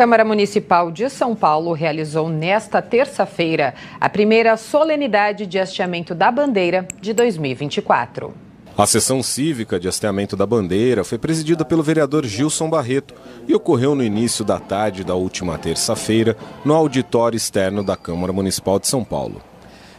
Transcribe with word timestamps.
Câmara 0.00 0.24
Municipal 0.24 0.90
de 0.90 1.10
São 1.10 1.36
Paulo 1.36 1.74
realizou 1.74 2.30
nesta 2.30 2.80
terça-feira 2.80 3.74
a 4.00 4.08
primeira 4.08 4.56
solenidade 4.56 5.44
de 5.44 5.58
hasteamento 5.58 6.14
da 6.14 6.30
bandeira 6.30 6.88
de 7.02 7.12
2024. 7.12 8.32
A 8.78 8.86
sessão 8.86 9.22
cívica 9.22 9.78
de 9.78 9.88
hasteamento 9.88 10.34
da 10.38 10.46
bandeira 10.46 11.04
foi 11.04 11.18
presidida 11.18 11.66
pelo 11.66 11.82
vereador 11.82 12.24
Gilson 12.24 12.70
Barreto 12.70 13.14
e 13.46 13.54
ocorreu 13.54 13.94
no 13.94 14.02
início 14.02 14.42
da 14.42 14.58
tarde 14.58 15.04
da 15.04 15.14
última 15.14 15.58
terça-feira 15.58 16.34
no 16.64 16.72
auditório 16.72 17.36
externo 17.36 17.84
da 17.84 17.94
Câmara 17.94 18.32
Municipal 18.32 18.78
de 18.78 18.88
São 18.88 19.04
Paulo. 19.04 19.42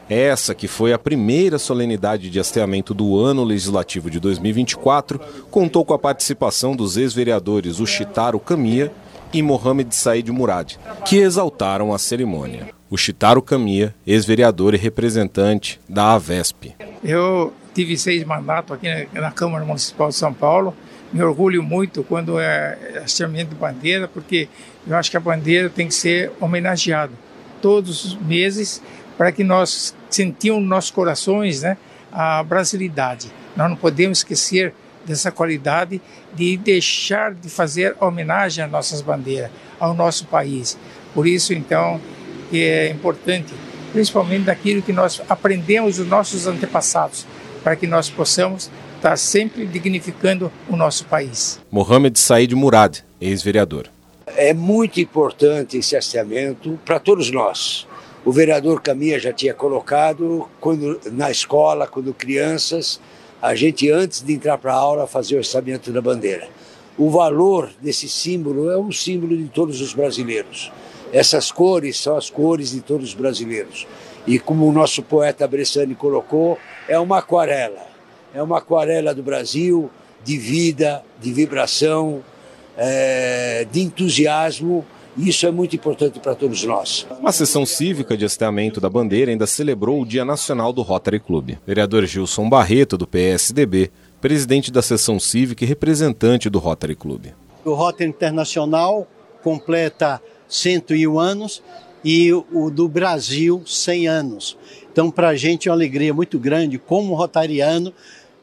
Essa, 0.10 0.56
que 0.56 0.68
foi 0.68 0.94
a 0.94 0.98
primeira 0.98 1.60
solenidade 1.60 2.32
de 2.32 2.40
hasteamento 2.40 2.92
do 2.92 3.20
ano 3.20 3.44
legislativo 3.44 4.10
de 4.10 4.20
2024, 4.20 5.22
contou 5.52 5.86
com 5.86 5.94
a 5.94 6.00
participação 6.00 6.76
dos 6.76 6.98
ex-vereadores 6.98 7.80
Ushitaro 7.80 8.40
Camia 8.40 8.92
e 9.34 9.41
Mohamed 9.41 9.95
Said 9.95 10.29
Murad, 10.29 10.75
que 11.05 11.18
exaltaram 11.18 11.94
a 11.94 11.98
cerimônia. 11.98 12.70
O 12.89 12.98
Chitaro 12.98 13.41
Camia, 13.41 13.95
ex-vereador 14.05 14.73
e 14.73 14.77
representante 14.77 15.80
da 15.88 16.13
AVESP. 16.13 16.76
Eu 17.03 17.53
tive 17.73 17.98
seis 17.98 18.23
mandatos 18.23 18.75
aqui 18.75 18.88
na 19.13 19.31
Câmara 19.31 19.63
Municipal 19.63 20.09
de 20.09 20.16
São 20.16 20.34
Paulo. 20.34 20.75
Me 21.13 21.23
orgulho 21.23 21.63
muito 21.63 22.03
quando 22.03 22.39
é 22.39 22.99
hasteamento 23.03 23.49
de 23.49 23.55
bandeira, 23.55 24.08
porque 24.08 24.48
eu 24.86 24.95
acho 24.95 25.09
que 25.09 25.17
a 25.17 25.22
bandeira 25.22 25.70
tem 25.70 25.88
que 25.88 25.94
ser 25.94 26.31
homenageada 26.39 27.13
todos 27.61 28.05
os 28.05 28.16
meses 28.16 28.81
para 29.17 29.31
que 29.31 29.44
nós 29.44 29.95
sentimos 30.09 30.59
nos 30.61 30.70
nossos 30.70 30.91
corações 30.91 31.61
né, 31.61 31.77
a 32.11 32.44
brasilidade. 32.44 33.31
Nós 33.55 33.70
não 33.70 33.75
podemos 33.75 34.20
esquecer 34.20 34.73
dessa 35.05 35.32
qualidade 35.32 36.02
de 36.34 36.58
deixar 36.58 37.34
de 37.34 37.50
fazer 37.50 37.96
homenagem 38.00 38.64
às 38.64 38.72
nossas 38.72 39.02
bandeiras, 39.02 39.52
ao 39.80 39.94
nosso 39.94 40.26
país. 40.28 40.78
Por 41.14 41.28
isso, 41.28 41.54
então, 41.54 42.00
é 42.54 42.90
importante, 42.90 43.54
principalmente 43.92 44.45
daquilo 44.45 44.81
que 44.81 44.94
nós 44.94 45.22
aprendemos 45.28 45.98
dos 45.98 46.08
nossos 46.08 46.48
antepassados, 46.48 47.25
para 47.64 47.75
que 47.75 47.88
nós 47.88 48.09
possamos 48.09 48.70
estar 48.95 49.17
sempre 49.17 49.66
dignificando 49.66 50.52
o 50.70 50.75
nosso 50.75 51.06
país. 51.06 51.59
Mohamed 51.72 52.18
Said 52.18 52.53
Murad, 52.53 53.00
ex-vereador. 53.20 53.88
É 54.28 54.53
muito 54.53 55.02
importante 55.02 55.78
esse 55.78 55.95
hasteamento 55.95 56.80
para 56.86 57.00
todos 57.00 57.30
nós 57.31 57.88
o 58.23 58.31
vereador 58.31 58.81
Caminha 58.81 59.20
já 59.20 59.34
tinha 59.34 59.53
colocado 59.53 60.47
quando 60.59 61.00
na 61.12 61.31
escola, 61.31 61.88
quando 61.88 62.14
crianças, 62.14 63.00
a 63.42 63.56
gente 63.56 63.89
antes 63.89 64.22
de 64.22 64.34
entrar 64.34 64.58
para 64.58 64.73
a 64.73 64.78
aula 64.78 65.08
fazia 65.08 65.38
o 65.38 65.39
orçamento 65.39 65.92
da 65.92 66.02
bandeira. 66.02 66.47
O 66.97 67.09
valor 67.09 67.72
desse 67.81 68.08
símbolo 68.08 68.70
é 68.70 68.78
um 68.78 68.92
símbolo 68.92 69.36
de 69.36 69.45
todos 69.45 69.81
os 69.81 69.94
brasileiros. 69.94 70.72
Essas 71.11 71.52
cores 71.52 72.00
são 72.00 72.16
as 72.16 72.30
cores 72.30 72.72
de 72.72 72.81
todos 72.81 73.09
os 73.09 73.14
brasileiros. 73.16 73.88
E 74.28 74.38
como 74.38 74.67
o 74.67 74.72
nosso 74.72 75.02
poeta 75.02 75.47
Bressani 75.47 75.95
colocou, 75.95 76.59
é 76.88 77.00
uma 77.00 77.17
aquarela. 77.17 77.88
É 78.34 78.42
uma 78.44 78.59
aquarela 78.59 79.14
do 79.14 79.23
Brasil, 79.23 79.89
de 80.23 80.38
vida, 80.38 81.03
de 81.19 81.34
vibração, 81.34 82.23
é, 82.78 83.66
de 83.72 83.81
entusiasmo 83.81 84.86
isso 85.17 85.45
é 85.45 85.52
muito 85.52 85.76
importante 85.76 86.20
para 86.20 86.36
todos 86.36 86.64
nós. 86.64 87.06
A 87.23 87.31
sessão 87.31 87.66
cívica 87.66 88.16
de 88.16 88.26
hasteamento 88.26 88.80
da 88.80 88.90
bandeira 88.90 89.31
ainda 89.31 89.45
celebrou 89.45 90.02
o 90.02 90.06
Dia 90.06 90.23
Nacional 90.23 90.72
do 90.72 90.81
Rotary 90.81 91.20
Club. 91.20 91.58
Vereador 91.66 92.06
Gilson 92.06 92.50
Barreto, 92.50 92.98
do 92.98 93.06
PSDB, 93.06 93.92
presidente 94.22 94.72
da 94.72 94.81
sessão 94.81 95.20
cívica 95.20 95.64
e 95.64 95.68
representante 95.68 96.50
do 96.50 96.59
Rotary 96.59 96.95
Club. 96.95 97.28
O 97.66 97.73
Rotary 97.73 98.09
Internacional 98.09 99.08
completa 99.44 100.22
101 100.48 101.20
anos 101.20 101.62
e 102.03 102.31
o 102.34 102.70
do 102.70 102.88
Brasil 102.88 103.62
100 103.66 104.08
anos. 104.08 104.58
Então, 104.92 105.12
para 105.12 105.30
a 105.30 105.36
gente 105.36 105.68
é 105.68 105.72
uma 105.72 105.78
alegria 105.78 106.14
muito 106.14 106.40
grande, 106.40 106.78
como 106.78 107.14
rotariano, 107.14 107.94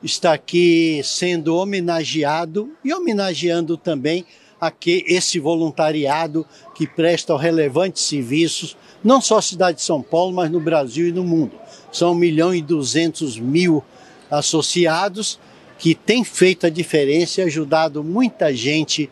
estar 0.03 0.33
aqui 0.33 1.01
sendo 1.03 1.57
homenageado 1.57 2.71
e 2.85 2.93
homenageando 2.93 3.77
também 3.77 4.25
a 4.61 4.71
que 4.71 5.05
esse 5.07 5.39
voluntariado 5.39 6.47
que 6.75 6.87
presta 6.87 7.37
relevantes 7.37 8.03
serviços, 8.03 8.77
não 9.03 9.21
só 9.21 9.37
na 9.37 9.43
cidade 9.43 9.79
de 9.79 9.85
São 9.85 10.03
Paulo, 10.03 10.35
mas 10.35 10.51
no 10.51 10.61
Brasil 10.61 11.09
e 11.09 11.13
no 11.13 11.25
mundo. 11.25 11.53
São 11.93 12.13
1 12.13 12.15
milhão 12.15 12.55
e 12.55 12.61
200 12.61 13.39
mil 13.39 13.83
associados 14.31 15.39
que 15.79 15.95
têm 15.95 16.25
feito 16.25 16.67
a 16.67 16.71
diferença 16.71 17.41
e 17.41 17.45
ajudado 17.45 18.03
muita 18.03 18.53
gente 18.53 19.09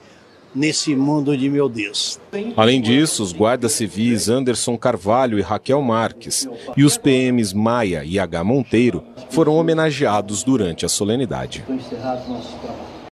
nesse 0.56 0.96
mundo 0.96 1.36
de 1.36 1.50
meu 1.50 1.68
Deus. 1.68 2.18
Além 2.56 2.80
disso, 2.80 3.22
os 3.22 3.32
guardas 3.32 3.72
civis 3.72 4.28
Anderson 4.28 4.76
Carvalho 4.76 5.38
e 5.38 5.42
Raquel 5.42 5.82
Marques 5.82 6.48
e 6.76 6.82
os 6.82 6.96
PMs 6.96 7.52
Maia 7.52 8.02
e 8.04 8.18
H 8.18 8.42
Monteiro 8.42 9.04
foram 9.28 9.54
homenageados 9.54 10.42
durante 10.42 10.86
a 10.86 10.88
solenidade. 10.88 11.62